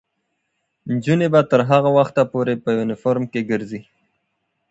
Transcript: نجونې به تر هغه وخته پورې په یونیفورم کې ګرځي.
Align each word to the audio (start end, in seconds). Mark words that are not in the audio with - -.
نجونې 0.89 1.27
به 1.33 1.41
تر 1.51 1.61
هغه 1.69 1.89
وخته 1.97 2.21
پورې 2.31 2.53
په 2.63 2.69
یونیفورم 2.77 3.23
کې 3.31 3.41
ګرځي. 3.51 3.81